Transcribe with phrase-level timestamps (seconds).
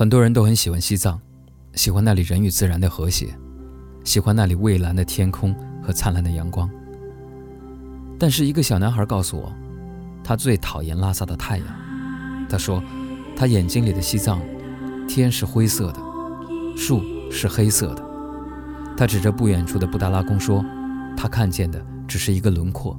[0.00, 1.20] 很多人都很喜欢西藏，
[1.74, 3.36] 喜欢那里人与自然的和谐，
[4.02, 6.70] 喜欢那里蔚蓝的天空和灿烂的阳光。
[8.18, 9.52] 但是，一个小男孩告诉我，
[10.24, 11.66] 他最讨厌拉萨的太阳。
[12.48, 12.82] 他说，
[13.36, 14.40] 他眼睛里的西藏，
[15.06, 16.00] 天是灰色的，
[16.74, 18.02] 树是黑色的。
[18.96, 20.64] 他指着不远处的布达拉宫说，
[21.14, 21.78] 他看见的
[22.08, 22.98] 只是一个轮廓。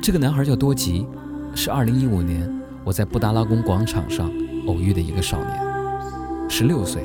[0.00, 1.06] 这个男孩叫多吉，
[1.54, 2.50] 是2015年
[2.82, 4.32] 我在布达拉宫广场上。
[4.70, 5.60] 偶遇的一个少年，
[6.48, 7.02] 十六岁，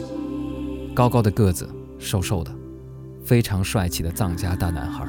[0.93, 1.67] 高高的个子，
[1.97, 2.51] 瘦瘦的，
[3.23, 5.03] 非常帅气的藏家大男孩。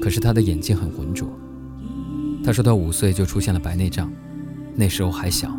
[0.00, 1.28] 可是他的眼睛很浑浊。
[2.42, 4.10] 他说他五岁就出现了白内障，
[4.74, 5.54] 那时候还小，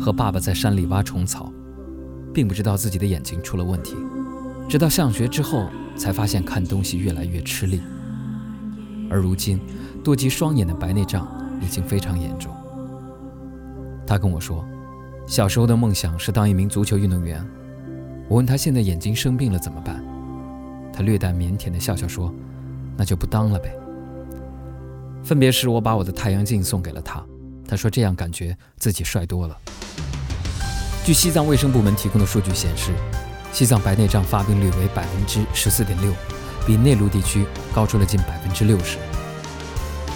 [0.00, 1.52] 和爸爸在山里挖虫草，
[2.32, 3.96] 并不知道自己的眼睛出了问题，
[4.66, 7.82] 直到上学之后才发现看东西越来越吃力。
[9.10, 9.60] 而如今，
[10.02, 11.28] 多吉双眼的白内障
[11.60, 12.50] 已经非常严重。
[14.06, 14.64] 他跟我说。
[15.28, 17.46] 小时候的梦想是当一名足球运动员。
[18.28, 20.02] 我问他现在眼睛生病了怎么办，
[20.90, 22.32] 他略带腼腆的笑笑说
[22.96, 23.70] ：“那就不当了呗。”
[25.22, 27.22] 分别时，我把我的太阳镜送给了他，
[27.68, 29.54] 他说这样感觉自己帅多了。
[31.04, 32.92] 据西藏卫生部门提供的数据显示，
[33.52, 36.10] 西藏白内障发病率为百分之十四点六，
[36.66, 38.96] 比内陆地区高出了近百分之六十。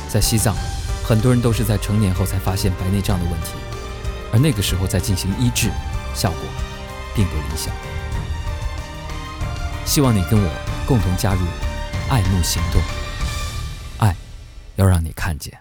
[0.09, 0.57] 在西藏，
[1.05, 3.51] 很多人都是在成年后才发现白内障的问题。
[4.33, 5.71] 而那个时候再进行医治，
[6.15, 6.41] 效果
[7.15, 7.75] 并不理想。
[9.85, 10.51] 希望你跟我
[10.87, 11.41] 共同加入
[12.09, 12.81] 爱慕行动，
[13.99, 14.17] 爱
[14.77, 15.59] 要让你看见。